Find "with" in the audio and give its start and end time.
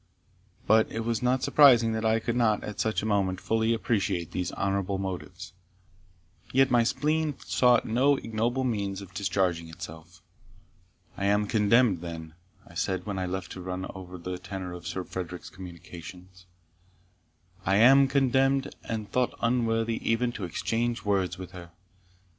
21.37-21.51